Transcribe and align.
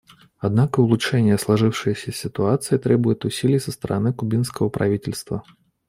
Однако 0.39 0.79
улучшение 0.79 1.37
сложившейся 1.37 2.11
ситуации 2.11 2.79
требует 2.79 3.23
усилий 3.23 3.57
и 3.57 3.59
со 3.59 3.71
стороны 3.71 4.11
кубинского 4.15 4.69
правительства. 4.69 5.43